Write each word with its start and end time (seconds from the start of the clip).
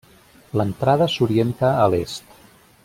L'entrada 0.61 1.09
s'orienta 1.17 1.73
a 1.85 1.87
l'est. 1.95 2.39